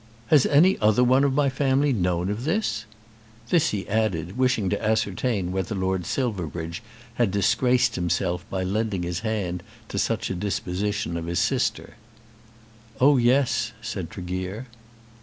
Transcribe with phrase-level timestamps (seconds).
[0.29, 2.85] Has any other one of my family known of this?"
[3.51, 6.81] This he added, wishing to ascertain whether Lord Silverbridge
[7.21, 11.97] had disgraced himself by lending his hand to such a disposition of his sister.
[12.99, 14.65] "Oh yes," said Tregear.